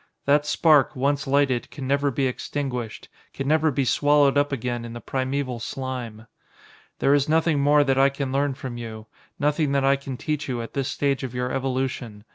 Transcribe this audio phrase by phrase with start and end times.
[0.25, 4.93] That spark, once lighted, can never be extinguished, can never be swallowed up again in
[4.93, 6.25] the primeval slime.
[6.97, 9.05] "There is nothing more that I can learn from you
[9.37, 12.23] nothing that I can teach you at this stage of your evolution.